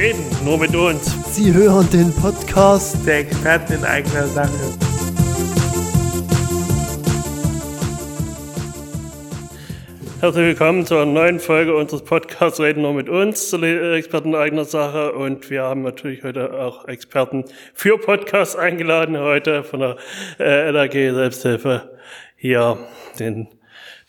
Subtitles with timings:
[0.00, 1.14] reden nur mit uns.
[1.34, 4.50] Sie hören den Podcast Der Experten in eigener Sache.
[10.20, 15.12] Herzlich willkommen zur neuen Folge unseres Podcasts Reden nur mit uns, Experten in eigener Sache.
[15.12, 17.44] Und wir haben natürlich heute auch Experten
[17.74, 19.96] für Podcasts eingeladen, heute von der
[20.38, 21.98] äh, LAG Selbsthilfe
[22.36, 22.78] hier,
[23.18, 23.48] den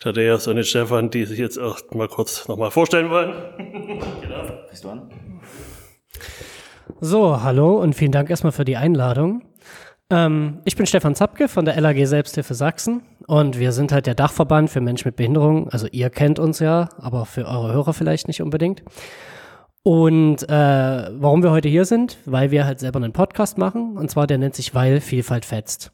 [0.00, 3.34] Thaddeus und den Stefan, die sich jetzt auch mal kurz nochmal vorstellen wollen.
[4.22, 4.64] genau.
[4.70, 5.10] Bist du an?
[7.00, 9.42] So, hallo und vielen Dank erstmal für die Einladung.
[10.10, 14.14] Ähm, ich bin Stefan Zapke von der LAG Selbsthilfe Sachsen und wir sind halt der
[14.14, 15.68] Dachverband für Menschen mit Behinderung.
[15.70, 18.82] Also ihr kennt uns ja, aber für eure Hörer vielleicht nicht unbedingt.
[19.84, 22.18] Und äh, warum wir heute hier sind?
[22.24, 25.92] Weil wir halt selber einen Podcast machen und zwar der nennt sich Weil Vielfalt fetzt.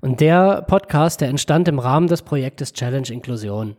[0.00, 3.76] Und der Podcast, der entstand im Rahmen des Projektes Challenge Inklusion.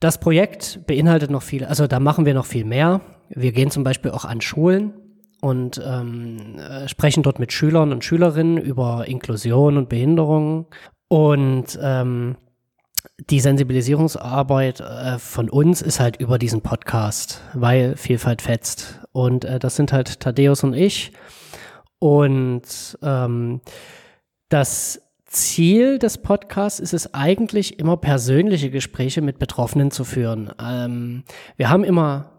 [0.00, 3.00] Das Projekt beinhaltet noch viel, also da machen wir noch viel mehr.
[3.30, 4.92] Wir gehen zum Beispiel auch an Schulen
[5.40, 10.66] und ähm, äh, sprechen dort mit Schülern und Schülerinnen über Inklusion und Behinderung.
[11.08, 12.36] Und ähm,
[13.30, 19.00] die Sensibilisierungsarbeit äh, von uns ist halt über diesen Podcast, weil Vielfalt fetzt.
[19.12, 21.12] Und äh, das sind halt Thaddeus und ich.
[21.98, 23.60] Und ähm,
[24.48, 25.05] das
[25.36, 30.50] Ziel des Podcasts ist es eigentlich immer persönliche Gespräche mit Betroffenen zu führen.
[30.60, 31.24] Ähm,
[31.56, 32.32] wir haben immer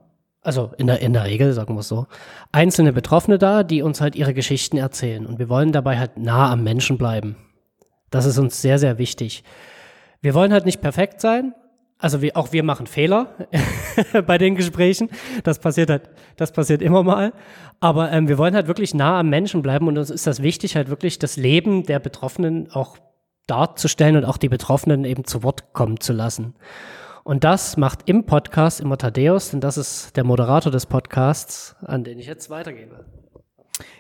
[0.48, 2.08] also in der, in der Regel, sagen wir es so,
[2.54, 5.26] einzelne Betroffene da, die uns halt ihre Geschichten erzählen.
[5.26, 7.36] Und wir wollen dabei halt nah am Menschen bleiben.
[8.12, 9.44] Das ist uns sehr, sehr wichtig.
[10.22, 11.54] Wir wollen halt nicht perfekt sein.
[12.00, 13.36] Also wir, auch wir machen Fehler
[14.28, 15.10] bei den Gesprächen.
[15.44, 17.34] Das passiert halt, das passiert immer mal.
[17.80, 20.76] Aber ähm, wir wollen halt wirklich nah am Menschen bleiben und uns ist das wichtig,
[20.76, 22.98] halt wirklich das Leben der Betroffenen auch
[23.48, 26.54] darzustellen und auch die Betroffenen eben zu Wort kommen zu lassen.
[27.24, 32.04] Und das macht im Podcast immer Thaddeus, denn das ist der Moderator des Podcasts, an
[32.04, 33.06] den ich jetzt weitergebe.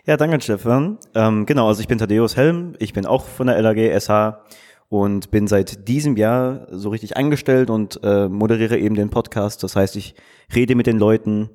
[0.06, 0.98] Ja, danke, Stefan.
[1.14, 4.40] Ähm, genau, also ich bin Thaddeus Helm, ich bin auch von der LAG SH
[4.90, 9.64] und bin seit diesem Jahr so richtig angestellt und äh, moderiere eben den Podcast.
[9.64, 10.16] Das heißt, ich
[10.54, 11.50] rede mit den Leuten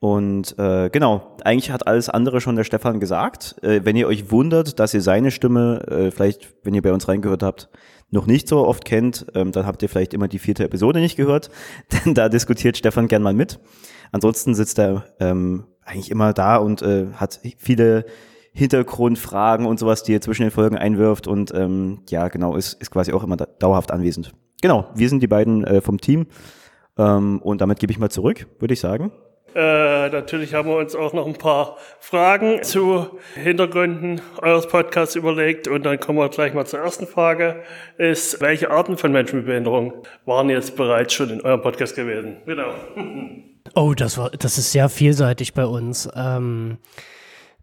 [0.00, 3.56] und äh, genau, eigentlich hat alles andere schon der Stefan gesagt.
[3.62, 7.08] Äh, wenn ihr euch wundert, dass ihr seine Stimme, äh, vielleicht, wenn ihr bei uns
[7.08, 7.68] reingehört habt,
[8.10, 11.16] noch nicht so oft kennt, ähm, dann habt ihr vielleicht immer die vierte Episode nicht
[11.16, 11.50] gehört,
[12.04, 13.58] denn da diskutiert Stefan gern mal mit.
[14.12, 18.04] Ansonsten sitzt er ähm, eigentlich immer da und äh, hat viele
[18.58, 22.90] Hintergrundfragen und sowas, die er zwischen den Folgen einwirft und ähm, ja, genau, ist, ist
[22.90, 24.32] quasi auch immer da, dauerhaft anwesend.
[24.60, 26.26] Genau, wir sind die beiden äh, vom Team
[26.98, 29.12] ähm, und damit gebe ich mal zurück, würde ich sagen.
[29.54, 35.68] Äh, natürlich haben wir uns auch noch ein paar Fragen zu Hintergründen eures Podcasts überlegt
[35.68, 37.62] und dann kommen wir gleich mal zur ersten Frage.
[37.96, 39.92] Ist, welche Arten von Menschen mit Behinderung
[40.26, 42.38] waren jetzt bereits schon in eurem Podcast gewesen?
[42.44, 42.74] Genau.
[43.74, 46.08] Oh, das war, das ist sehr vielseitig bei uns.
[46.16, 46.78] Ähm,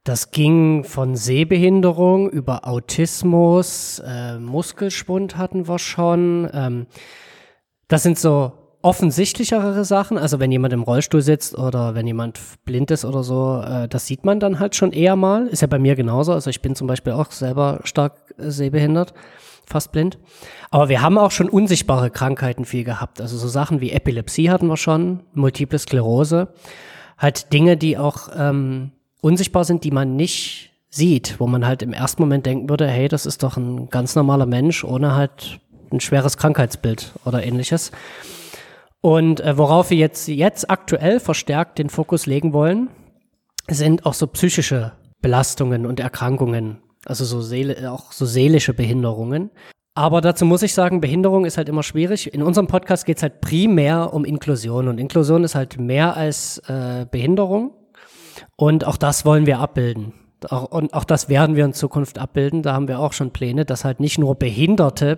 [0.05, 6.47] das ging von Sehbehinderung über Autismus, äh, Muskelschwund hatten wir schon.
[6.53, 6.85] Ähm,
[7.87, 12.91] das sind so offensichtlichere Sachen, also wenn jemand im Rollstuhl sitzt oder wenn jemand blind
[12.91, 15.47] ist oder so, äh, das sieht man dann halt schon eher mal.
[15.47, 16.33] Ist ja bei mir genauso.
[16.33, 19.15] Also ich bin zum Beispiel auch selber stark äh, sehbehindert,
[19.65, 20.19] fast blind.
[20.69, 23.21] Aber wir haben auch schon unsichtbare Krankheiten viel gehabt.
[23.21, 26.49] Also so Sachen wie Epilepsie hatten wir schon, Multiple Sklerose.
[27.17, 28.91] Halt Dinge, die auch ähm,
[29.25, 33.07] unsichtbar sind, die man nicht sieht, wo man halt im ersten Moment denken würde, hey,
[33.07, 35.59] das ist doch ein ganz normaler Mensch ohne halt
[35.91, 37.91] ein schweres Krankheitsbild oder ähnliches.
[39.01, 42.89] Und äh, worauf wir jetzt, jetzt aktuell verstärkt den Fokus legen wollen,
[43.67, 44.91] sind auch so psychische
[45.21, 49.49] Belastungen und Erkrankungen, also so Seele, auch so seelische Behinderungen.
[49.95, 52.31] Aber dazu muss ich sagen, Behinderung ist halt immer schwierig.
[52.31, 56.59] In unserem Podcast geht es halt primär um Inklusion und Inklusion ist halt mehr als
[56.67, 57.71] äh, Behinderung.
[58.55, 60.13] Und auch das wollen wir abbilden.
[60.49, 62.61] Auch, und auch das werden wir in Zukunft abbilden.
[62.61, 65.17] Da haben wir auch schon Pläne, dass halt nicht nur Behinderte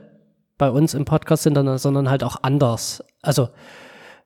[0.57, 3.03] bei uns im Podcast sind, sondern halt auch anders.
[3.21, 3.49] Also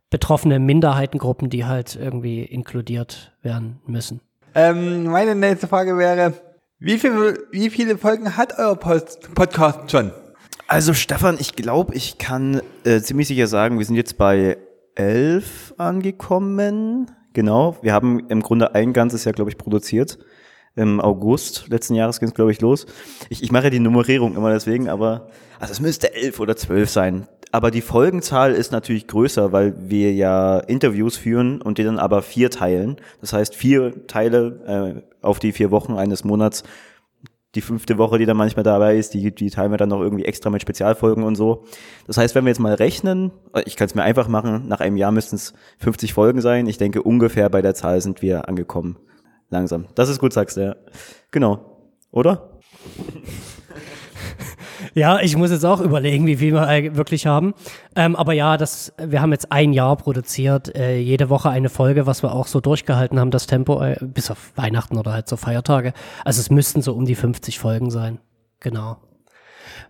[0.09, 4.21] betroffene Minderheitengruppen, die halt irgendwie inkludiert werden müssen.
[4.53, 6.33] Ähm, meine nächste Frage wäre,
[6.79, 10.11] wie, viel, wie viele Folgen hat euer Post Podcast schon?
[10.67, 14.57] Also Stefan, ich glaube, ich kann äh, ziemlich sicher sagen, wir sind jetzt bei
[14.95, 17.11] elf angekommen.
[17.33, 20.17] Genau, wir haben im Grunde ein ganzes Jahr, glaube ich, produziert
[20.75, 22.85] im August letzten Jahres ging es, glaube ich, los.
[23.29, 25.27] Ich, ich mache ja die Nummerierung immer deswegen, aber
[25.59, 27.27] also es müsste elf oder zwölf sein.
[27.51, 32.21] Aber die Folgenzahl ist natürlich größer, weil wir ja Interviews führen und die dann aber
[32.21, 32.95] vier teilen.
[33.19, 36.63] Das heißt, vier Teile äh, auf die vier Wochen eines Monats.
[37.55, 40.23] Die fünfte Woche, die dann manchmal dabei ist, die, die teilen wir dann noch irgendwie
[40.23, 41.65] extra mit Spezialfolgen und so.
[42.07, 43.31] Das heißt, wenn wir jetzt mal rechnen,
[43.65, 46.67] ich kann es mir einfach machen, nach einem Jahr müssten es 50 Folgen sein.
[46.67, 48.97] Ich denke, ungefähr bei der Zahl sind wir angekommen.
[49.49, 49.87] langsam.
[49.95, 50.75] Das ist gut, sagst du, ja.
[51.31, 51.89] Genau.
[52.11, 52.59] Oder?
[54.93, 57.53] Ja, ich muss jetzt auch überlegen, wie viel wir wirklich haben.
[57.95, 62.05] Ähm, aber ja, das, wir haben jetzt ein Jahr produziert, äh, jede Woche eine Folge,
[62.05, 65.37] was wir auch so durchgehalten haben, das Tempo, äh, bis auf Weihnachten oder halt so
[65.37, 65.93] Feiertage.
[66.25, 68.19] Also es müssten so um die 50 Folgen sein.
[68.59, 68.97] Genau.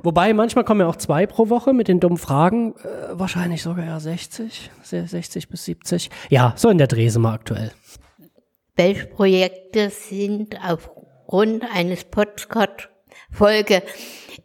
[0.03, 2.75] Wobei manchmal kommen ja auch zwei pro Woche mit den dummen Fragen.
[2.75, 6.09] Äh, wahrscheinlich sogar ja 60, 60 bis 70.
[6.29, 6.87] Ja, so in der
[7.21, 7.71] wir aktuell.
[8.75, 12.05] Welche Projekte sind aufgrund eines
[13.31, 13.83] Podcast-Folge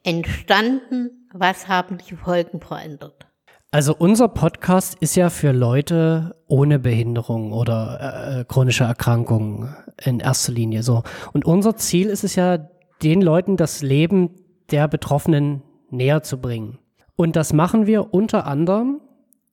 [0.04, 1.28] entstanden?
[1.32, 3.26] Was haben die Folgen verändert?
[3.72, 10.52] Also unser Podcast ist ja für Leute ohne Behinderung oder äh, chronische Erkrankungen in erster
[10.52, 11.02] Linie so.
[11.32, 12.58] Und unser Ziel ist es ja,
[13.02, 14.30] den Leuten das Leben
[14.70, 16.78] der Betroffenen näher zu bringen.
[17.16, 19.00] Und das machen wir unter anderem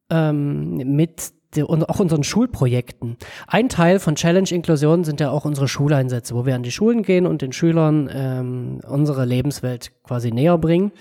[0.09, 3.17] ähm, mit und auch unseren Schulprojekten.
[3.47, 7.03] Ein Teil von Challenge Inklusion sind ja auch unsere Schuleinsätze, wo wir an die Schulen
[7.03, 10.91] gehen und den Schülern ähm, unsere Lebenswelt quasi näher bringen.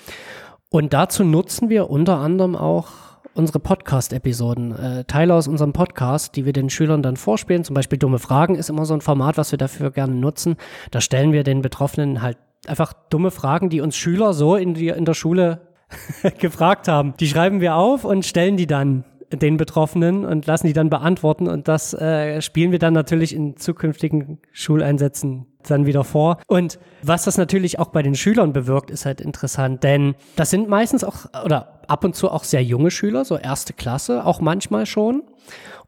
[0.69, 2.89] Und dazu nutzen wir unter anderem auch
[3.35, 7.65] unsere Podcast-Episoden, äh, Teile aus unserem Podcast, die wir den Schülern dann vorspielen.
[7.65, 10.57] Zum Beispiel dumme Fragen ist immer so ein Format, was wir dafür gerne nutzen.
[10.91, 14.89] Da stellen wir den Betroffenen halt einfach dumme Fragen, die uns Schüler so in, die,
[14.89, 15.63] in der Schule
[16.39, 17.15] gefragt haben.
[17.21, 19.05] Die schreiben wir auf und stellen die dann
[19.37, 21.49] den Betroffenen und lassen die dann beantworten.
[21.49, 26.38] Und das äh, spielen wir dann natürlich in zukünftigen Schuleinsätzen dann wieder vor.
[26.46, 30.69] Und was das natürlich auch bei den Schülern bewirkt, ist halt interessant, denn das sind
[30.69, 34.87] meistens auch oder ab und zu auch sehr junge Schüler, so erste Klasse, auch manchmal
[34.87, 35.23] schon.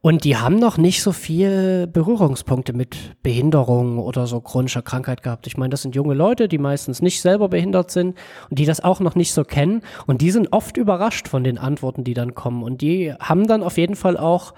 [0.05, 5.47] Und die haben noch nicht so viel Berührungspunkte mit Behinderung oder so chronischer Krankheit gehabt.
[5.47, 8.15] Ich meine, das sind junge Leute, die meistens nicht selber behindert sind
[8.51, 9.81] und die das auch noch nicht so kennen.
[10.06, 12.62] Und die sind oft überrascht von den Antworten, die dann kommen.
[12.62, 14.53] Und die haben dann auf jeden Fall auch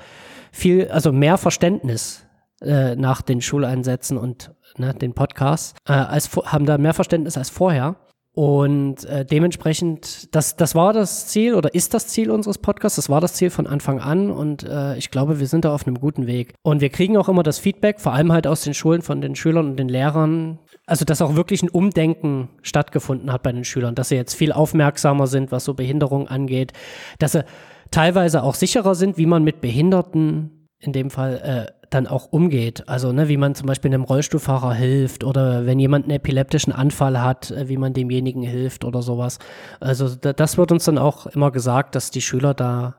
[0.50, 2.26] viel, also mehr Verständnis
[2.60, 7.50] äh, nach den Schuleinsätzen und ne, den Podcasts, äh, als, haben da mehr Verständnis als
[7.50, 7.94] vorher.
[8.36, 13.08] Und äh, dementsprechend, das, das war das Ziel oder ist das Ziel unseres Podcasts, das
[13.08, 15.98] war das Ziel von Anfang an und äh, ich glaube, wir sind da auf einem
[15.98, 16.52] guten Weg.
[16.60, 19.36] Und wir kriegen auch immer das Feedback, vor allem halt aus den Schulen von den
[19.36, 23.94] Schülern und den Lehrern, also dass auch wirklich ein Umdenken stattgefunden hat bei den Schülern,
[23.94, 26.74] dass sie jetzt viel aufmerksamer sind, was so Behinderung angeht,
[27.18, 27.46] dass sie
[27.90, 32.88] teilweise auch sicherer sind, wie man mit Behinderten in dem Fall äh, dann auch umgeht.
[32.88, 37.22] Also ne, wie man zum Beispiel einem Rollstuhlfahrer hilft oder wenn jemand einen epileptischen Anfall
[37.22, 39.38] hat, äh, wie man demjenigen hilft oder sowas.
[39.80, 42.96] Also da, das wird uns dann auch immer gesagt, dass die Schüler da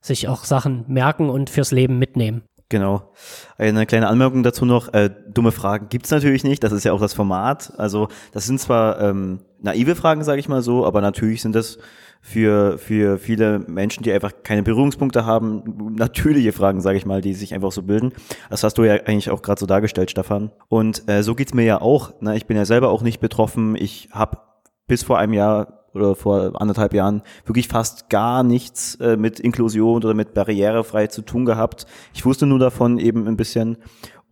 [0.00, 2.42] sich auch Sachen merken und fürs Leben mitnehmen.
[2.68, 3.12] Genau.
[3.58, 4.92] Eine kleine Anmerkung dazu noch.
[4.92, 6.64] Äh, dumme Fragen gibt's natürlich nicht.
[6.64, 7.72] Das ist ja auch das Format.
[7.78, 11.78] Also das sind zwar ähm, naive Fragen, sage ich mal so, aber natürlich sind das
[12.26, 17.34] für, für viele Menschen, die einfach keine Berührungspunkte haben, natürliche Fragen, sage ich mal, die
[17.34, 18.12] sich einfach so bilden.
[18.48, 20.50] Das hast du ja eigentlich auch gerade so dargestellt, Stefan.
[20.68, 22.18] Und äh, so geht's mir ja auch.
[22.22, 22.34] Ne?
[22.34, 23.76] Ich bin ja selber auch nicht betroffen.
[23.76, 24.38] Ich habe
[24.86, 29.96] bis vor einem Jahr oder vor anderthalb Jahren wirklich fast gar nichts äh, mit Inklusion
[29.96, 31.84] oder mit Barrierefreiheit zu tun gehabt.
[32.14, 33.76] Ich wusste nur davon eben ein bisschen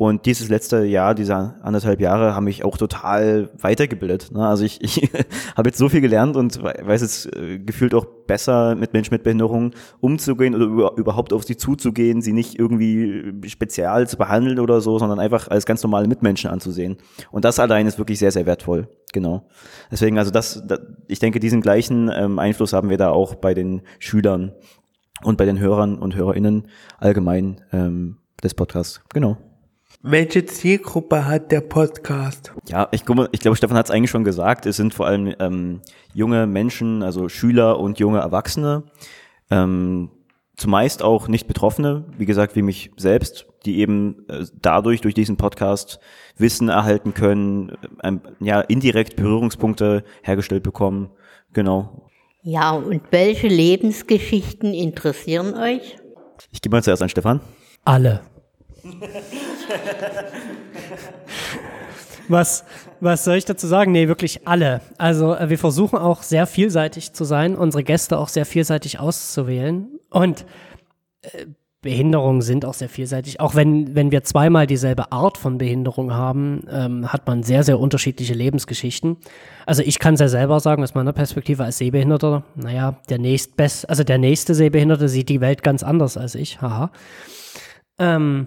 [0.03, 4.33] und dieses letzte Jahr, diese anderthalb Jahre, haben mich auch total weitergebildet.
[4.33, 4.45] Ne?
[4.45, 5.13] Also ich, ich
[5.57, 9.23] habe jetzt so viel gelernt und weiß jetzt äh, gefühlt auch besser mit Menschen mit
[9.23, 9.71] Behinderung
[10.01, 14.99] umzugehen oder über, überhaupt auf sie zuzugehen, sie nicht irgendwie spezial zu behandeln oder so,
[14.99, 16.97] sondern einfach als ganz normale Mitmenschen anzusehen.
[17.31, 18.89] Und das allein ist wirklich sehr, sehr wertvoll.
[19.13, 19.47] Genau.
[19.93, 23.55] Deswegen, also das, das ich denke, diesen gleichen ähm, Einfluss haben wir da auch bei
[23.55, 24.51] den Schülern
[25.23, 26.67] und bei den Hörern und HörerInnen
[26.99, 29.01] allgemein ähm, des Podcasts.
[29.15, 29.39] Genau.
[30.05, 32.53] Welche Zielgruppe hat der Podcast?
[32.67, 34.67] Ja, ich, ich glaube, Stefan hat es eigentlich schon gesagt.
[34.67, 35.81] Es sind vor allem ähm,
[36.13, 38.83] junge Menschen, also Schüler und junge Erwachsene.
[39.49, 40.11] Ähm,
[40.57, 45.37] zumeist auch nicht Betroffene, wie gesagt, wie mich selbst, die eben äh, dadurch, durch diesen
[45.37, 46.01] Podcast
[46.37, 51.11] Wissen erhalten können, äh, ja, indirekt Berührungspunkte hergestellt bekommen.
[51.53, 52.11] Genau.
[52.43, 55.97] Ja, und welche Lebensgeschichten interessieren euch?
[56.51, 57.41] Ich gebe mal zuerst an Stefan.
[57.85, 58.23] Alle.
[62.29, 62.65] was,
[63.01, 63.93] was soll ich dazu sagen?
[63.93, 64.81] Nee, wirklich alle.
[64.99, 69.89] Also äh, wir versuchen auch sehr vielseitig zu sein, unsere Gäste auch sehr vielseitig auszuwählen.
[70.11, 70.45] Und
[71.23, 71.47] äh,
[71.83, 73.41] Behinderungen sind auch sehr vielseitig.
[73.41, 77.81] Auch wenn, wenn wir zweimal dieselbe Art von Behinderung haben, ähm, hat man sehr, sehr
[77.81, 79.17] unterschiedliche Lebensgeschichten.
[79.67, 83.91] Also ich kann es ja selber sagen, aus meiner Perspektive als Sehbehinderter, naja, der nächstbest,
[83.91, 86.93] also der nächste Sehbehinderte sieht die Welt ganz anders als ich, haha.
[87.99, 88.47] Ähm,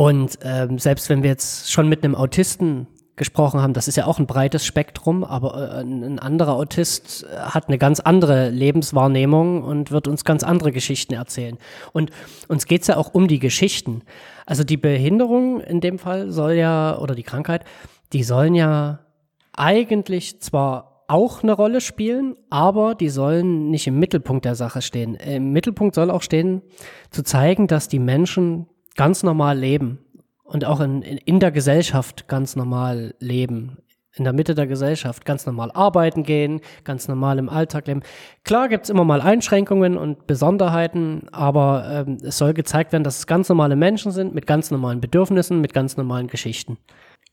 [0.00, 4.06] und ähm, selbst wenn wir jetzt schon mit einem Autisten gesprochen haben, das ist ja
[4.06, 9.90] auch ein breites Spektrum, aber äh, ein anderer Autist hat eine ganz andere Lebenswahrnehmung und
[9.90, 11.58] wird uns ganz andere Geschichten erzählen.
[11.92, 12.12] Und
[12.48, 14.00] uns geht's ja auch um die Geschichten.
[14.46, 17.66] Also die Behinderung in dem Fall soll ja, oder die Krankheit,
[18.14, 19.00] die sollen ja
[19.52, 25.14] eigentlich zwar auch eine Rolle spielen, aber die sollen nicht im Mittelpunkt der Sache stehen.
[25.16, 26.62] Im Mittelpunkt soll auch stehen,
[27.10, 28.66] zu zeigen, dass die Menschen
[29.00, 29.98] ganz normal leben
[30.44, 33.78] und auch in, in, in der Gesellschaft ganz normal leben.
[34.14, 38.02] In der Mitte der Gesellschaft ganz normal arbeiten gehen, ganz normal im Alltag leben.
[38.44, 43.26] Klar gibt's immer mal Einschränkungen und Besonderheiten, aber ähm, es soll gezeigt werden, dass es
[43.26, 46.76] ganz normale Menschen sind mit ganz normalen Bedürfnissen, mit ganz normalen Geschichten.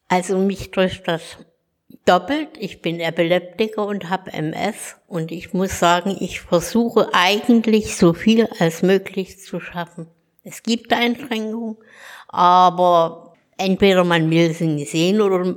[0.07, 1.37] Also mich trifft das
[2.05, 2.47] doppelt.
[2.57, 8.47] Ich bin Epileptiker und habe MS und ich muss sagen, ich versuche eigentlich so viel
[8.57, 10.07] als möglich zu schaffen.
[10.47, 11.75] Es gibt Einschränkungen,
[12.29, 15.55] aber entweder man will sie nicht sehen oder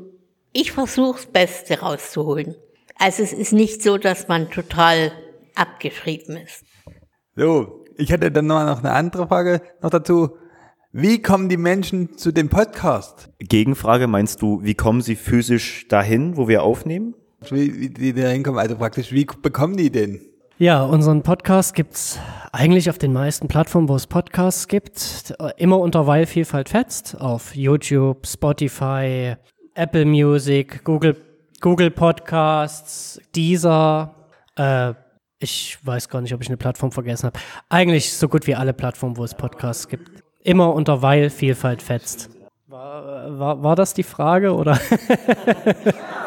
[0.52, 2.56] ich versuche das Beste rauszuholen.
[2.96, 5.12] Also es ist nicht so, dass man total
[5.54, 6.64] abgeschrieben ist.
[7.36, 10.36] So, ich hätte dann noch eine andere Frage noch dazu.
[10.90, 13.30] Wie kommen die Menschen zu dem Podcast?
[13.38, 17.14] Gegenfrage, meinst du, wie kommen sie physisch dahin, wo wir aufnehmen?
[17.48, 20.20] Wie, wie die da hinkommen, also praktisch, wie bekommen die den?
[20.60, 22.20] Ja, unseren Podcast gibt's
[22.52, 25.32] eigentlich auf den meisten Plattformen, wo es Podcasts gibt.
[25.56, 27.18] Immer unter Weil Vielfalt fetzt.
[27.18, 29.36] Auf YouTube, Spotify,
[29.74, 31.16] Apple Music, Google,
[31.62, 34.14] Google Podcasts, Deezer.
[34.54, 34.92] Äh,
[35.38, 37.40] ich weiß gar nicht, ob ich eine Plattform vergessen habe.
[37.70, 40.22] Eigentlich so gut wie alle Plattformen, wo es Podcasts gibt.
[40.42, 42.28] Immer unter Weil Vielfalt fetzt.
[42.66, 44.78] War, war, war das die Frage oder?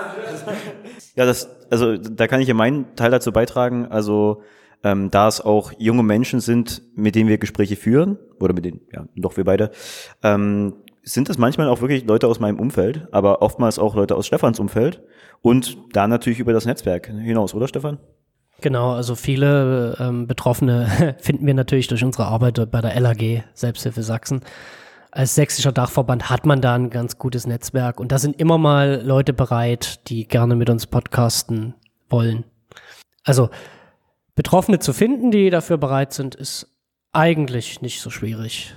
[1.15, 3.87] ja, das, also da kann ich ja meinen Teil dazu beitragen.
[3.87, 4.41] Also
[4.83, 8.81] ähm, da es auch junge Menschen sind, mit denen wir Gespräche führen, oder mit denen,
[8.91, 9.71] ja, doch wir beide,
[10.21, 14.27] ähm, sind das manchmal auch wirklich Leute aus meinem Umfeld, aber oftmals auch Leute aus
[14.27, 15.01] Stefans Umfeld
[15.41, 17.99] und da natürlich über das Netzwerk hinaus, oder Stefan?
[18.61, 24.03] Genau, also viele ähm, Betroffene finden wir natürlich durch unsere Arbeit bei der LAG, Selbsthilfe
[24.03, 24.41] Sachsen.
[25.15, 28.99] Als sächsischer Dachverband hat man da ein ganz gutes Netzwerk und da sind immer mal
[29.05, 31.75] Leute bereit, die gerne mit uns podcasten
[32.09, 32.45] wollen.
[33.23, 33.51] Also
[34.33, 36.67] Betroffene zu finden, die dafür bereit sind, ist
[37.11, 38.75] eigentlich nicht so schwierig.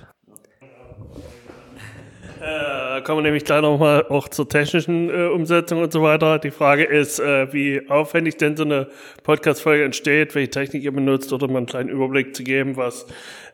[2.47, 6.39] Äh, kommen wir nämlich gleich nochmal auch zur technischen äh, Umsetzung und so weiter.
[6.39, 8.87] Die Frage ist, äh, wie aufwendig denn so eine
[9.23, 13.05] Podcast-Folge entsteht, welche Technik ihr benutzt, oder mal einen kleinen Überblick zu geben, was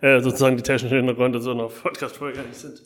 [0.01, 2.81] äh, sozusagen die technischen Hintergründe so einer Podcast-Folge eigentlich sind.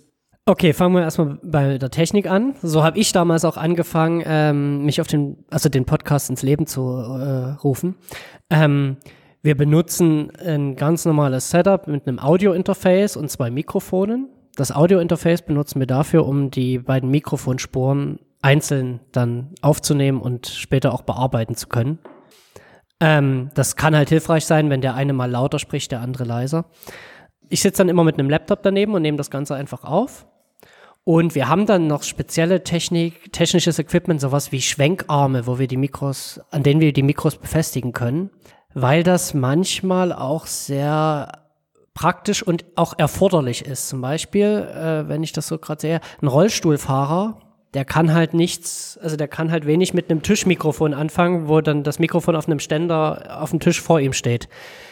[0.46, 2.56] Okay, fangen wir erstmal bei der Technik an.
[2.62, 6.68] So habe ich damals auch angefangen, ähm, mich auf den, also den Podcast ins Leben
[6.68, 7.96] zu äh, rufen.
[8.50, 8.96] Ähm,
[9.42, 14.30] wir benutzen ein ganz normales Setup mit einem Audio-Interface und zwei Mikrofonen.
[14.58, 21.04] Das Audio-Interface benutzen wir dafür, um die beiden Mikrofonspuren einzeln dann aufzunehmen und später auch
[21.04, 22.00] bearbeiten zu können.
[23.00, 26.66] Ähm, das kann halt hilfreich sein, wenn der eine mal lauter spricht, der andere leiser.
[27.50, 30.26] Ich sitze dann immer mit einem Laptop daneben und nehme das Ganze einfach auf.
[31.04, 35.78] Und wir haben dann noch spezielle Technik, technisches Equipment, sowas wie Schwenkarme, wo wir die
[35.78, 38.32] Mikros, an denen wir die Mikros befestigen können,
[38.74, 41.47] weil das manchmal auch sehr
[41.98, 43.89] praktisch und auch erforderlich ist.
[43.89, 47.39] Zum Beispiel, äh, wenn ich das so gerade sehe, ein Rollstuhlfahrer,
[47.74, 51.84] der kann halt nichts, also der kann halt wenig mit einem Tischmikrofon anfangen, wo dann
[51.84, 54.48] das Mikrofon auf einem Ständer auf dem Tisch vor ihm steht.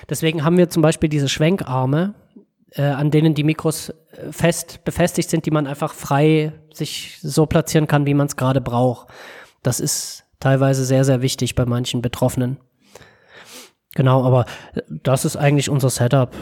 [0.10, 2.16] Deswegen haben wir zum Beispiel diese Schwenkarme,
[2.72, 7.46] äh, an denen die Mikros äh, fest befestigt sind, die man einfach frei sich so
[7.46, 9.10] platzieren kann, wie man es gerade braucht.
[9.62, 12.58] Das ist teilweise sehr, sehr wichtig bei manchen Betroffenen.
[13.94, 14.46] Genau, aber
[14.90, 16.36] das ist eigentlich unser Setup.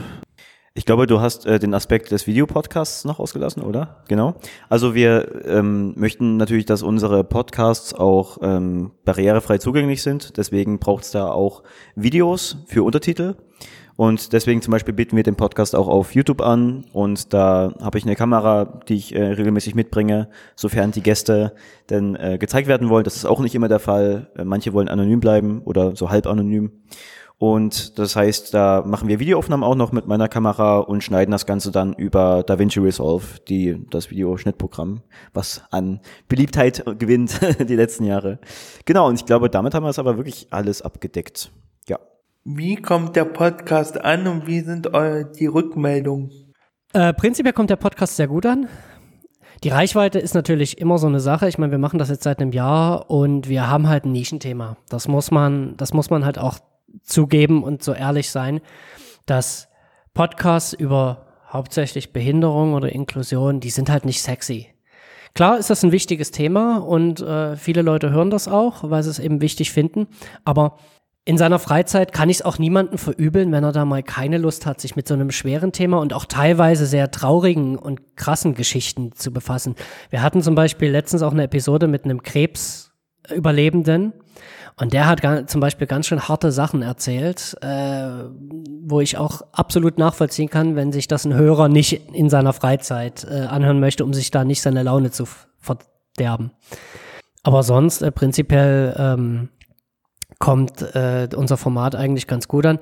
[0.75, 4.01] Ich glaube, du hast äh, den Aspekt des Videopodcasts noch ausgelassen, oder?
[4.07, 4.33] Genau.
[4.69, 10.35] Also wir ähm, möchten natürlich, dass unsere Podcasts auch ähm, barrierefrei zugänglich sind.
[10.37, 11.61] Deswegen braucht es da auch
[11.95, 13.35] Videos für Untertitel.
[13.97, 16.85] Und deswegen zum Beispiel bieten wir den Podcast auch auf YouTube an.
[16.91, 21.53] Und da habe ich eine Kamera, die ich äh, regelmäßig mitbringe, sofern die Gäste
[21.91, 23.03] denn äh, gezeigt werden wollen.
[23.03, 24.31] Das ist auch nicht immer der Fall.
[24.35, 26.71] Äh, manche wollen anonym bleiben oder so halb anonym.
[27.43, 31.45] Und das heißt, da machen wir Videoaufnahmen auch noch mit meiner Kamera und schneiden das
[31.45, 35.01] Ganze dann über DaVinci Resolve, die, das Videoschnittprogramm,
[35.33, 38.39] was an Beliebtheit gewinnt die letzten Jahre.
[38.85, 41.51] Genau, und ich glaube, damit haben wir es aber wirklich alles abgedeckt.
[41.89, 41.99] Ja.
[42.45, 46.31] Wie kommt der Podcast an und wie sind eure, die Rückmeldungen?
[46.93, 48.69] Äh, prinzipiell kommt der Podcast sehr gut an.
[49.65, 51.49] Die Reichweite ist natürlich immer so eine Sache.
[51.49, 54.77] Ich meine, wir machen das jetzt seit einem Jahr und wir haben halt ein Nischenthema.
[54.87, 56.59] Das muss man, das muss man halt auch
[57.01, 58.61] zugeben und so ehrlich sein,
[59.25, 59.69] dass
[60.13, 64.67] Podcasts über hauptsächlich Behinderung oder Inklusion, die sind halt nicht sexy.
[65.35, 69.09] Klar ist das ein wichtiges Thema und äh, viele Leute hören das auch, weil sie
[69.09, 70.07] es eben wichtig finden.
[70.45, 70.77] Aber
[71.25, 74.65] in seiner Freizeit kann ich es auch niemandem verübeln, wenn er da mal keine Lust
[74.65, 79.13] hat, sich mit so einem schweren Thema und auch teilweise sehr traurigen und krassen Geschichten
[79.13, 79.75] zu befassen.
[80.09, 84.13] Wir hatten zum Beispiel letztens auch eine Episode mit einem Krebsüberlebenden
[84.75, 88.25] und der hat zum Beispiel ganz schön harte Sachen erzählt, äh,
[88.81, 93.25] wo ich auch absolut nachvollziehen kann, wenn sich das ein Hörer nicht in seiner Freizeit
[93.29, 95.25] äh, anhören möchte, um sich da nicht seine Laune zu
[95.57, 96.51] verderben.
[97.43, 99.49] Aber sonst äh, prinzipiell ähm,
[100.39, 102.79] kommt äh, unser Format eigentlich ganz gut an.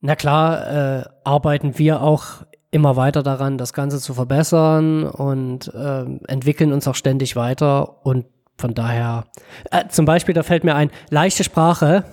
[0.00, 6.04] Na klar, äh, arbeiten wir auch immer weiter daran, das Ganze zu verbessern und äh,
[6.28, 8.06] entwickeln uns auch ständig weiter.
[8.06, 8.26] Und
[8.60, 9.24] von daher,
[9.70, 12.04] äh, zum Beispiel, da fällt mir ein, leichte Sprache,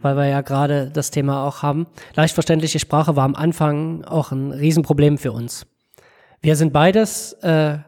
[0.00, 1.86] weil wir ja gerade das Thema auch haben.
[2.14, 5.66] Leicht verständliche Sprache war am Anfang auch ein Riesenproblem für uns.
[6.40, 7.78] Wir sind beides äh,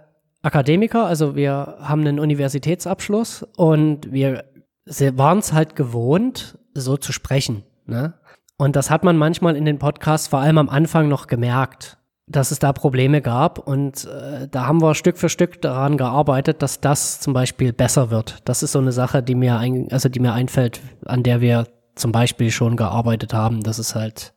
[0.42, 4.44] Akademiker, also wir haben einen Universitätsabschluss und wir
[4.87, 7.64] waren es halt gewohnt, so zu sprechen.
[7.87, 8.14] Ne?
[8.56, 12.50] Und das hat man manchmal in den Podcasts vor allem am Anfang noch gemerkt, dass
[12.50, 13.58] es da Probleme gab.
[13.58, 18.10] Und äh, da haben wir Stück für Stück daran gearbeitet, dass das zum Beispiel besser
[18.10, 18.38] wird.
[18.44, 21.66] Das ist so eine Sache, die mir, ein, also die mir einfällt, an der wir
[21.94, 24.34] zum Beispiel schon gearbeitet haben, dass es halt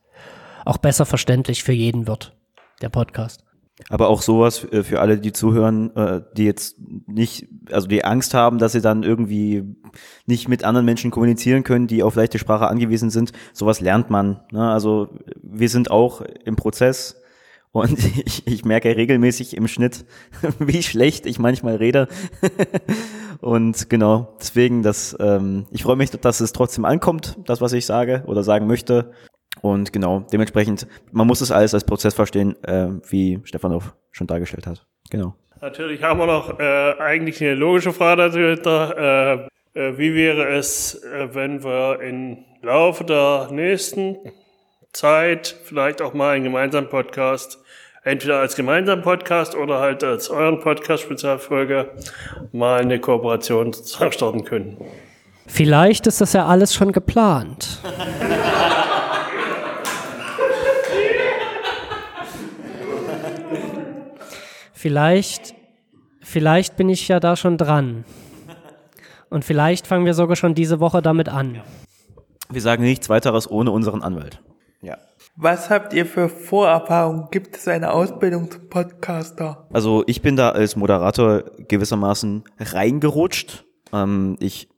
[0.64, 2.36] auch besser verständlich für jeden wird,
[2.82, 3.42] der Podcast.
[3.90, 6.76] Aber auch sowas äh, für alle, die zuhören, äh, die jetzt
[7.06, 9.64] nicht, also die Angst haben, dass sie dann irgendwie
[10.26, 13.32] nicht mit anderen Menschen kommunizieren können, die auf leichte Sprache angewiesen sind.
[13.52, 14.40] Sowas lernt man.
[14.50, 14.68] Ne?
[14.68, 15.08] Also
[15.42, 17.22] wir sind auch im Prozess
[17.78, 20.04] und ich, ich merke regelmäßig im Schnitt,
[20.58, 22.08] wie schlecht ich manchmal rede.
[23.40, 27.86] und genau, deswegen, dass ähm, ich freue mich, dass es trotzdem ankommt, das, was ich
[27.86, 29.12] sage oder sagen möchte.
[29.60, 34.66] Und genau, dementsprechend, man muss es alles als Prozess verstehen, äh, wie Stefanov schon dargestellt
[34.66, 34.86] hat.
[35.10, 35.34] Genau.
[35.60, 39.48] Natürlich haben wir noch äh, eigentlich eine logische Frage dahinter.
[39.74, 44.16] Äh, äh, wie wäre es, äh, wenn wir im Laufe der nächsten
[44.92, 47.62] Zeit vielleicht auch mal einen gemeinsamen Podcast,
[48.08, 51.90] entweder als gemeinsamen Podcast oder halt als euren Podcast-Spezialfolge,
[52.52, 54.78] mal eine Kooperation starten können?
[55.46, 57.80] Vielleicht ist das ja alles schon geplant.
[64.72, 65.54] Vielleicht,
[66.22, 68.04] vielleicht bin ich ja da schon dran.
[69.28, 71.60] Und vielleicht fangen wir sogar schon diese Woche damit an.
[72.48, 74.40] Wir sagen nichts weiteres ohne unseren Anwalt.
[74.80, 74.98] Ja.
[75.36, 77.28] Was habt ihr für Vorerfahrungen?
[77.30, 79.66] Gibt es eine Ausbildung zum Podcaster?
[79.72, 83.64] Also ich bin da als Moderator gewissermaßen reingerutscht.
[83.92, 84.68] Ähm, ich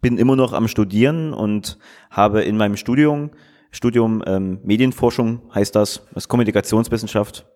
[0.00, 1.78] bin immer noch am Studieren und
[2.10, 3.30] habe in meinem Studium,
[3.70, 7.46] Studium ähm, Medienforschung heißt das, das Kommunikationswissenschaft,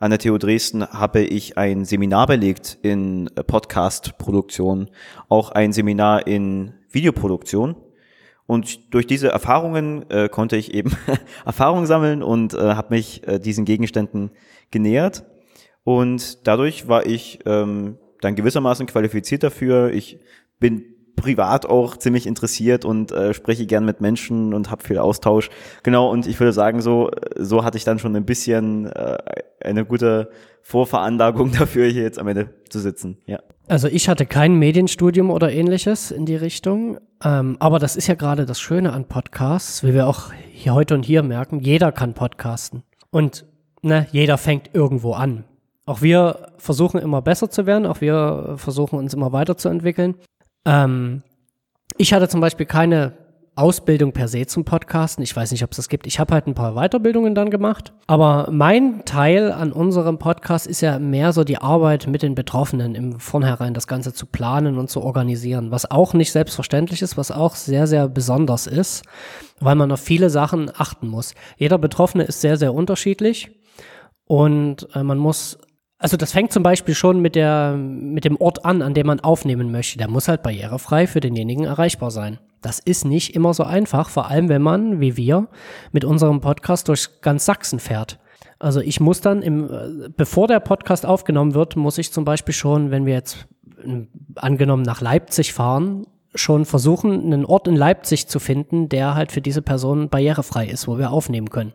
[0.00, 4.88] an der TU Dresden habe ich ein Seminar belegt in Podcast-Produktion,
[5.28, 7.76] auch ein Seminar in Videoproduktion.
[8.50, 10.90] Und durch diese Erfahrungen äh, konnte ich eben
[11.46, 14.32] Erfahrung sammeln und äh, habe mich äh, diesen Gegenständen
[14.72, 15.24] genähert.
[15.84, 19.92] Und dadurch war ich ähm, dann gewissermaßen qualifiziert dafür.
[19.92, 20.18] Ich
[20.58, 20.82] bin
[21.14, 25.48] privat auch ziemlich interessiert und äh, spreche gern mit Menschen und habe viel Austausch.
[25.84, 29.18] Genau, und ich würde sagen, so, so hatte ich dann schon ein bisschen äh,
[29.62, 30.28] eine gute
[30.62, 33.18] Vorveranlagung dafür, hier jetzt am Ende zu sitzen.
[33.26, 33.38] Ja.
[33.70, 38.16] Also ich hatte kein Medienstudium oder ähnliches in die Richtung, ähm, aber das ist ja
[38.16, 42.14] gerade das Schöne an Podcasts, wie wir auch hier heute und hier merken, jeder kann
[42.14, 42.82] podcasten.
[43.12, 43.44] Und
[43.82, 45.44] ne, jeder fängt irgendwo an.
[45.86, 50.16] Auch wir versuchen immer besser zu werden, auch wir versuchen uns immer weiterzuentwickeln.
[50.64, 51.22] Ähm,
[51.96, 53.12] ich hatte zum Beispiel keine
[53.56, 55.22] Ausbildung per se zum Podcasten.
[55.22, 56.06] Ich weiß nicht, ob es das gibt.
[56.06, 57.92] Ich habe halt ein paar Weiterbildungen dann gemacht.
[58.06, 62.94] Aber mein Teil an unserem Podcast ist ja mehr so die Arbeit mit den Betroffenen
[62.94, 67.30] im Vornherein, das Ganze zu planen und zu organisieren, was auch nicht selbstverständlich ist, was
[67.30, 69.04] auch sehr, sehr besonders ist,
[69.58, 71.34] weil man auf viele Sachen achten muss.
[71.56, 73.50] Jeder Betroffene ist sehr, sehr unterschiedlich
[74.24, 75.58] und äh, man muss
[76.00, 79.20] also das fängt zum Beispiel schon mit, der, mit dem Ort an, an dem man
[79.20, 79.98] aufnehmen möchte.
[79.98, 82.38] Der muss halt barrierefrei für denjenigen erreichbar sein.
[82.62, 85.48] Das ist nicht immer so einfach, vor allem wenn man, wie wir,
[85.92, 88.18] mit unserem Podcast durch ganz Sachsen fährt.
[88.58, 92.90] Also ich muss dann, im, bevor der Podcast aufgenommen wird, muss ich zum Beispiel schon,
[92.90, 93.46] wenn wir jetzt
[94.34, 99.40] angenommen nach Leipzig fahren, schon versuchen, einen Ort in Leipzig zu finden, der halt für
[99.40, 101.72] diese Person barrierefrei ist, wo wir aufnehmen können.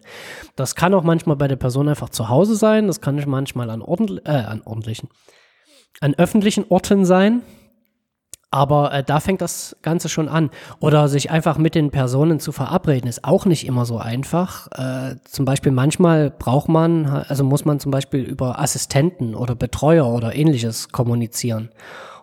[0.56, 3.82] Das kann auch manchmal bei der Person einfach zu Hause sein, das kann manchmal an,
[3.82, 5.10] ordentlich, äh, an ordentlichen,
[6.00, 7.42] an öffentlichen Orten sein.
[8.52, 10.50] Aber äh, da fängt das Ganze schon an.
[10.80, 14.68] Oder sich einfach mit den Personen zu verabreden, ist auch nicht immer so einfach.
[14.72, 20.08] Äh, zum Beispiel manchmal braucht man, also muss man zum Beispiel über Assistenten oder Betreuer
[20.08, 21.70] oder ähnliches kommunizieren,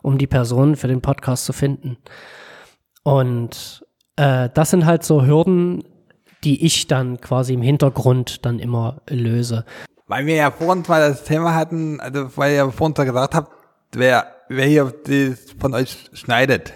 [0.00, 1.98] um die Personen für den Podcast zu finden.
[3.02, 3.85] Und
[4.16, 5.85] äh, das sind halt so Hürden,
[6.44, 9.64] die ich dann quasi im Hintergrund dann immer löse.
[10.06, 13.52] Weil wir ja vorhin mal das Thema hatten, also weil ihr vorhin gesagt habt,
[13.92, 16.72] wer, wer hier das von euch schneidet.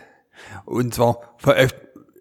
[0.64, 1.74] Und zwar veröf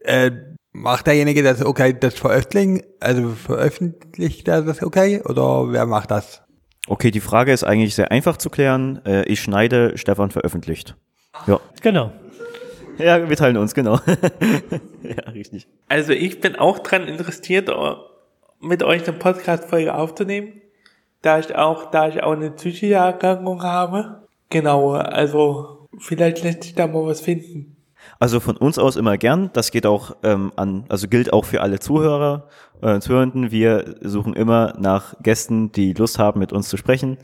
[0.03, 0.31] äh,
[0.71, 6.43] macht derjenige das okay, das veröffentlichen, also veröffentlicht er das okay oder wer macht das?
[6.87, 9.03] Okay, die Frage ist eigentlich sehr einfach zu klären.
[9.05, 10.95] Äh, ich schneide, Stefan veröffentlicht.
[11.47, 11.59] Ja.
[11.81, 12.11] Genau.
[12.97, 13.99] Ja, wir teilen uns, genau.
[15.03, 15.67] ja, richtig.
[15.89, 17.69] Also ich bin auch dran interessiert,
[18.61, 20.61] mit euch eine Podcast-Folge aufzunehmen,
[21.21, 24.24] da ich auch, da ich auch eine psychische Erkrankung habe.
[24.49, 27.75] Genau, also vielleicht lässt sich da mal was finden.
[28.19, 29.49] Also von uns aus immer gern.
[29.53, 32.49] Das geht auch ähm, an, also gilt auch für alle Zuhörer,
[32.81, 33.49] äh, Zuhörenden.
[33.51, 37.17] Wir suchen immer nach Gästen, die Lust haben, mit uns zu sprechen.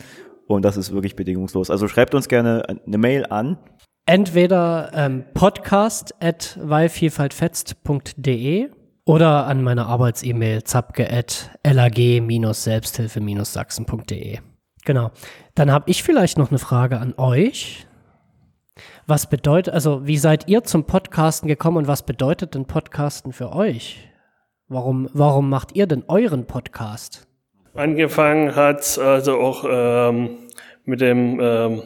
[0.47, 1.69] Und das ist wirklich bedingungslos.
[1.69, 3.59] Also schreibt uns gerne eine Mail an.
[4.05, 8.69] Entweder ähm, podcast at weilvielfaltfetzt.de
[9.05, 14.39] oder an meine Arbeits-E-Mail zapke at lag-selbsthilfe-sachsen.de.
[14.83, 15.11] Genau.
[15.55, 17.85] Dann habe ich vielleicht noch eine Frage an euch.
[19.05, 23.53] Was bedeutet, also wie seid ihr zum Podcasten gekommen und was bedeutet denn Podcasten für
[23.53, 24.09] euch?
[24.67, 27.27] Warum, warum macht ihr denn euren Podcast?
[27.73, 30.37] Angefangen hat also auch ähm,
[30.85, 31.81] mit dem ähm,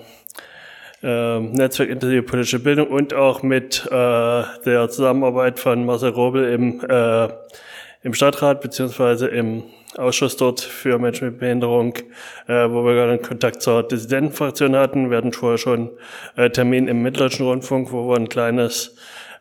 [1.01, 6.81] äh, Netzwerk Interview Politische Bildung und auch mit äh, der Zusammenarbeit von Marcel Robel im,
[6.87, 7.27] äh,
[8.03, 9.63] im Stadtrat beziehungsweise im
[9.97, 11.95] Ausschuss dort für Menschen mit Behinderung,
[12.47, 15.09] äh, wo wir gerade Kontakt zur Dissidentenfraktion hatten.
[15.09, 15.91] Wir hatten vorher schon
[16.35, 18.95] äh, Termin im Mitteldeutschen Rundfunk, wo wir ein kleines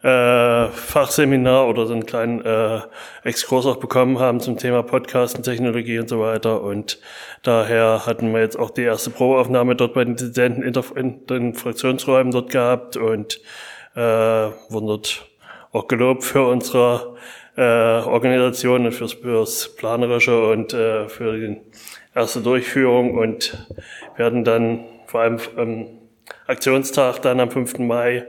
[0.05, 2.81] äh, Fachseminar oder so einen kleinen äh,
[3.25, 6.61] Exkurs auch bekommen haben zum Thema Podcasten, Technologie und so weiter.
[6.63, 7.01] Und
[7.43, 12.33] daher hatten wir jetzt auch die erste Probeaufnahme dort bei den Dissidenten in, den Fraktionsräumen
[12.33, 13.41] dort gehabt und
[13.95, 15.27] äh, wurden dort
[15.73, 17.17] auch gelobt für unsere
[17.57, 21.57] äh, Organisation und fürs, fürs Planerische und äh, für die
[22.15, 23.67] erste Durchführung und
[24.17, 25.87] werden dann vor allem am
[26.47, 27.79] Aktionstag dann am 5.
[27.79, 28.27] Mai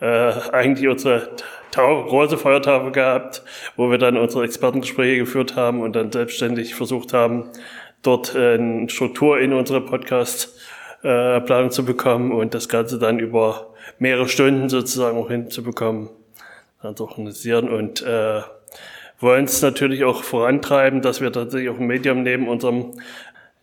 [0.00, 1.30] äh, eigentlich unsere
[1.70, 3.42] Tau große Feuertafel gehabt,
[3.76, 7.50] wo wir dann unsere Expertengespräche geführt haben und dann selbstständig versucht haben,
[8.02, 13.74] dort äh, eine Struktur in unsere Podcast-Planung äh, zu bekommen und das Ganze dann über
[13.98, 16.08] mehrere Stunden sozusagen auch hinzubekommen,
[16.82, 18.40] dann zu organisieren und äh,
[19.18, 22.92] wollen es natürlich auch vorantreiben, dass wir tatsächlich auch ein Medium neben unserem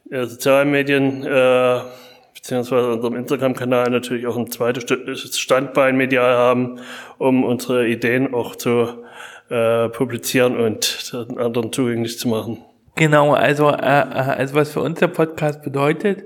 [0.09, 1.79] äh, sozialen Medien äh,
[2.33, 6.79] beziehungsweise unserem Instagram-Kanal natürlich auch ein zweites Standbein medial haben,
[7.17, 9.03] um unsere Ideen auch zu
[9.49, 12.63] äh, publizieren und anderen zugänglich zu machen.
[12.95, 16.23] Genau, also, äh, äh, also was für uns der Podcast bedeutet,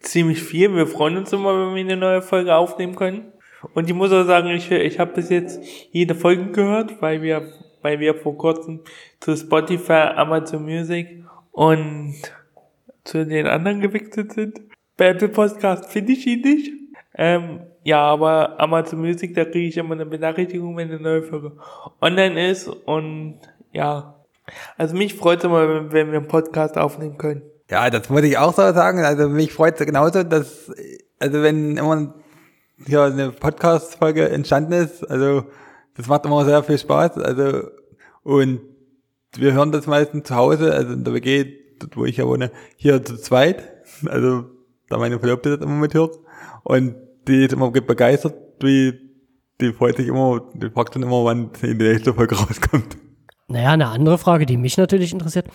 [0.00, 0.74] ziemlich viel.
[0.74, 3.32] Wir freuen uns immer, wenn wir eine neue Folge aufnehmen können.
[3.74, 7.52] Und ich muss auch sagen, ich, ich habe bis jetzt jede Folge gehört, weil wir,
[7.82, 8.80] weil wir vor kurzem
[9.20, 12.14] zu Spotify, Amazon Music und
[13.04, 14.60] zu den anderen gewechselt sind.
[14.96, 16.72] Bei Apple Podcast finde ich ihn nicht.
[17.14, 21.52] Ähm, ja, aber Amazon Music, da kriege ich immer eine Benachrichtigung, wenn eine neue Folge
[22.00, 22.68] online ist.
[22.68, 23.40] Und
[23.72, 24.14] ja,
[24.76, 27.42] also mich freut es immer, wenn wir einen Podcast aufnehmen können.
[27.70, 29.04] Ja, das wollte ich auch so sagen.
[29.04, 30.70] Also mich freut es genauso, dass,
[31.18, 32.14] also wenn immer
[32.86, 35.44] hier eine Podcast-Folge entstanden ist, also
[35.96, 37.18] das macht immer sehr viel Spaß.
[37.18, 37.68] Also
[38.22, 38.60] und
[39.36, 41.46] wir hören das meistens zu Hause, also in der WG,
[41.78, 43.68] dort wo ich ja wohne, hier zu zweit.
[44.06, 44.44] Also
[44.88, 46.18] da meine Verlobte das immer mithört.
[46.64, 46.94] Und
[47.26, 48.92] die ist immer begeistert, wie,
[49.60, 52.96] die freut sich immer, die fragt dann immer, wann in die nächste Folge rauskommt.
[53.48, 55.46] Naja, eine andere Frage, die mich natürlich interessiert.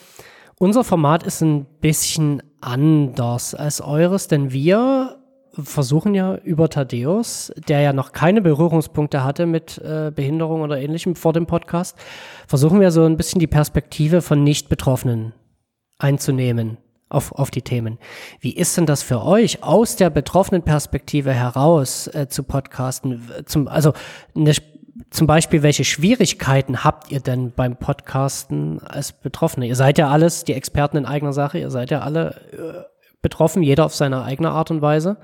[0.59, 5.16] Unser Format ist ein bisschen anders als eures, denn wir
[5.63, 11.15] versuchen ja über Thaddeus, der ja noch keine Berührungspunkte hatte mit äh, Behinderung oder ähnlichem
[11.15, 11.97] vor dem Podcast,
[12.47, 15.33] versuchen wir so ein bisschen die Perspektive von Nicht-Betroffenen
[15.97, 16.77] einzunehmen
[17.09, 17.97] auf, auf die Themen.
[18.39, 23.29] Wie ist denn das für euch, aus der betroffenen Perspektive heraus äh, zu podcasten?
[23.45, 23.93] Zum, also
[24.35, 24.53] eine,
[25.09, 29.67] zum Beispiel, welche Schwierigkeiten habt ihr denn beim Podcasten als Betroffene?
[29.67, 33.63] Ihr seid ja alles die Experten in eigener Sache, ihr seid ja alle äh, betroffen,
[33.63, 35.17] jeder auf seine eigene Art und Weise.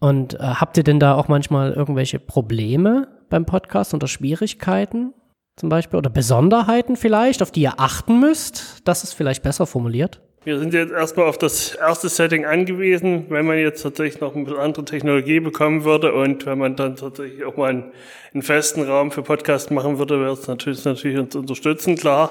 [0.00, 5.14] Und äh, habt ihr denn da auch manchmal irgendwelche Probleme beim Podcast oder Schwierigkeiten
[5.56, 8.86] zum Beispiel oder Besonderheiten vielleicht, auf die ihr achten müsst?
[8.86, 10.20] Das ist vielleicht besser formuliert.
[10.46, 13.26] Wir sind jetzt erstmal auf das erste Setting angewiesen.
[13.30, 17.44] Wenn man jetzt tatsächlich noch eine andere Technologie bekommen würde und wenn man dann tatsächlich
[17.44, 17.92] auch mal einen,
[18.32, 22.30] einen festen Raum für Podcast machen würde, wäre es natürlich, natürlich uns unterstützen, klar.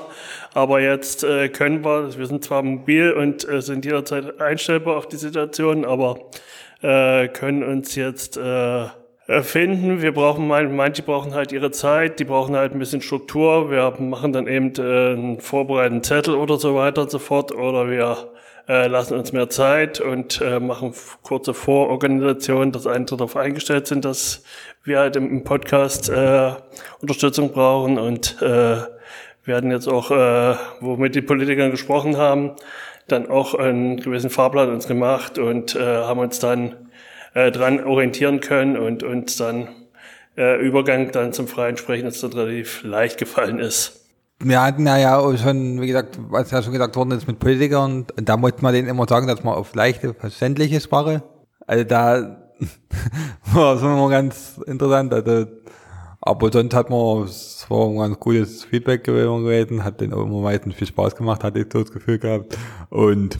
[0.54, 5.10] Aber jetzt äh, können wir, wir sind zwar mobil und äh, sind jederzeit einstellbar auf
[5.10, 6.18] die Situation, aber
[6.84, 8.86] äh, können uns jetzt äh,
[9.28, 10.02] finden.
[10.02, 13.72] Wir brauchen, manche brauchen halt ihre Zeit, die brauchen halt ein bisschen Struktur.
[13.72, 17.52] Wir machen dann eben äh, einen vorbereiteten Zettel oder so weiter und so fort.
[17.52, 18.30] Oder wir
[18.68, 24.06] äh, lassen uns mehr Zeit und äh, machen kurze Vororganisationen, dass andere darauf eingestellt sind,
[24.06, 24.44] dass
[24.84, 26.52] wir halt im, Podcast äh,
[27.02, 28.78] Unterstützung brauchen und äh,
[29.44, 32.56] wir hatten jetzt auch, äh, womit die Politiker gesprochen haben,
[33.08, 36.85] dann auch einen gewissen Fahrplan uns gemacht und äh, haben uns dann
[37.36, 39.68] äh, dran orientieren können und uns dann
[40.38, 44.02] äh, Übergang dann zum freien Sprechen uns dann relativ leicht gefallen ist.
[44.40, 47.40] Wir hatten ja, ja auch schon, wie gesagt, was ja schon gesagt worden ist mit
[47.40, 51.24] Politikern, da musste man denen immer sagen, dass man auf leichte, verständliche Sprache,
[51.68, 52.38] also da
[53.54, 55.46] war es immer ganz interessant, also,
[56.22, 60.42] aber sonst hat man, es war ein ganz gutes Feedback gewesen, hat den auch immer
[60.42, 62.58] meistens viel Spaß gemacht, hatte ich so das Gefühl gehabt
[62.90, 63.40] und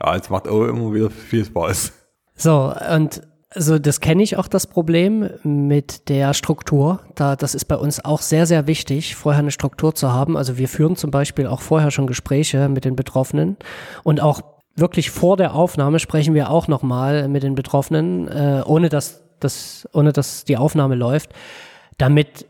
[0.00, 1.92] ja, es macht auch immer wieder viel Spaß.
[2.36, 7.00] So, und also das kenne ich auch das Problem mit der Struktur.
[7.14, 10.36] Da, das ist bei uns auch sehr, sehr wichtig, vorher eine Struktur zu haben.
[10.36, 13.56] Also wir führen zum Beispiel auch vorher schon Gespräche mit den Betroffenen
[14.02, 14.40] und auch
[14.74, 19.88] wirklich vor der Aufnahme sprechen wir auch nochmal mit den Betroffenen, äh, ohne dass, das,
[19.92, 21.30] ohne dass die Aufnahme läuft,
[21.98, 22.46] damit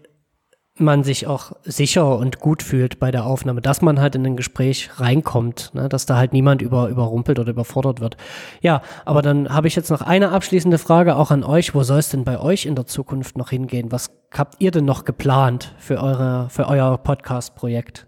[0.78, 4.36] man sich auch sicher und gut fühlt bei der Aufnahme, dass man halt in ein
[4.36, 8.16] Gespräch reinkommt, ne, dass da halt niemand über, überrumpelt oder überfordert wird.
[8.60, 11.74] Ja, aber dann habe ich jetzt noch eine abschließende Frage auch an euch.
[11.74, 13.90] Wo soll es denn bei euch in der Zukunft noch hingehen?
[13.90, 18.06] Was habt ihr denn noch geplant für eure, für euer Podcast-Projekt?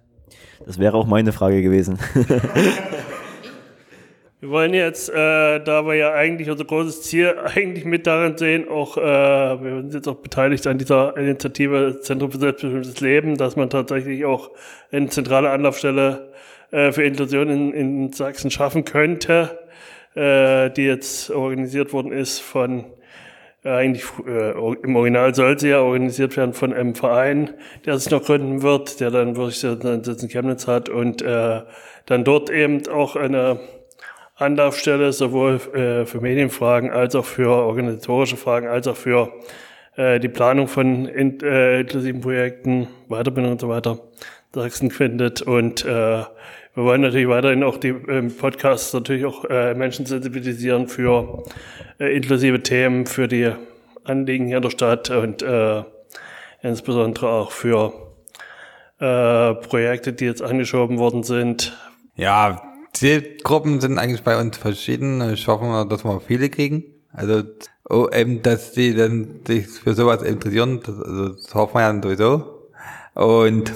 [0.67, 1.99] Das wäre auch meine Frage gewesen.
[4.41, 8.69] Wir wollen jetzt, äh, da wir ja eigentlich unser großes Ziel eigentlich mit darin sehen,
[8.69, 13.57] auch, äh, wir sind jetzt auch beteiligt an dieser Initiative Zentrum für selbstbestimmtes Leben, dass
[13.57, 14.53] man tatsächlich auch
[14.93, 16.33] eine zentrale Anlaufstelle
[16.71, 19.59] äh, für Inklusion in, in Sachsen schaffen könnte,
[20.15, 22.85] äh, die jetzt organisiert worden ist von
[23.65, 27.55] äh, eigentlich äh, im Original soll sie ja organisiert werden von einem Verein,
[27.87, 31.63] der sich noch gründen wird, der dann wirklich einen Sitz in Chemnitz hat und äh,
[32.07, 33.59] dann dort eben auch eine
[34.39, 39.33] Anlaufstelle sowohl äh, für Medienfragen als auch für organisatorische Fragen, als auch für
[39.97, 43.99] äh, die Planung von in, äh, inklusiven Projekten, Weiterbildung und so weiter
[44.55, 45.43] Sachsen findet.
[45.43, 46.29] Und äh, wir
[46.75, 51.43] wollen natürlich weiterhin auch die ähm, Podcasts natürlich auch äh, Menschen sensibilisieren für
[51.99, 53.51] äh, inklusive Themen, für die
[54.05, 55.45] Anliegen hier in der Stadt und
[56.63, 57.93] insbesondere auch für
[58.99, 61.77] Projekte, die jetzt angeschoben worden sind.
[62.17, 65.33] Ja, Zielgruppen sind eigentlich bei uns verschieden.
[65.33, 66.85] Ich hoffe, dass wir viele kriegen.
[67.13, 67.43] Also
[67.89, 72.03] oh, eben, dass die dann sich für sowas interessieren, das, also, das hoffen wir ja
[72.03, 72.69] sowieso.
[73.15, 73.73] Und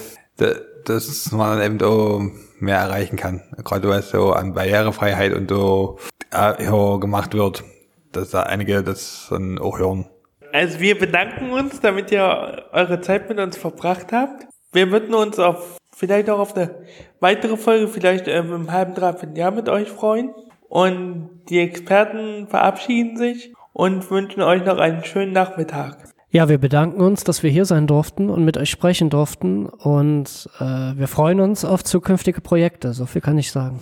[0.84, 2.20] dass man dann eben auch
[2.58, 3.42] mehr erreichen kann.
[3.64, 5.98] Gerade was so an Barrierefreiheit und so
[6.30, 6.54] äh,
[6.98, 7.64] gemacht wird,
[8.12, 10.06] dass da einige das dann auch hören.
[10.52, 14.46] Also wir bedanken uns, damit ihr eure Zeit mit uns verbracht habt.
[14.72, 16.74] Wir würden uns auf vielleicht auch auf eine
[17.20, 20.34] weitere Folge, vielleicht ähm, im halben, dreiviertel Jahr mit euch freuen.
[20.68, 25.98] Und die Experten verabschieden sich und wünschen euch noch einen schönen Nachmittag.
[26.30, 29.66] Ja, wir bedanken uns, dass wir hier sein durften und mit euch sprechen durften.
[29.66, 32.94] Und äh, wir freuen uns auf zukünftige Projekte.
[32.94, 33.78] So viel kann ich sagen.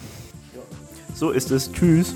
[1.14, 1.72] So ist es.
[1.72, 2.14] Tschüss.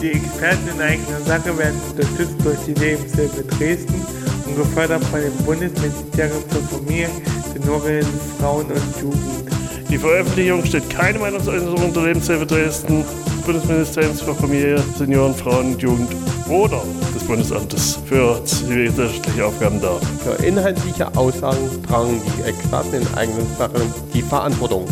[0.00, 4.19] Die Experten in eigener Sache werden unterstützt durch die Lebenshilfe Dresden
[4.50, 7.08] und gefördert von dem Bundesministerium für Familie,
[7.52, 8.06] Senioren,
[8.38, 9.50] Frauen und Jugend.
[9.88, 15.82] Die Veröffentlichung steht keine Meinungsäußerung unter Lebenshilfe Dresden, des Bundesministeriums für Familie, Senioren, Frauen und
[15.82, 16.08] Jugend
[16.48, 16.82] oder
[17.14, 20.00] des Bundesamtes für zivilgesellschaftliche Aufgaben dar.
[20.22, 23.82] Für inhaltliche Aussagen tragen die Experten in eigenen Sachen
[24.14, 24.86] die Verantwortung.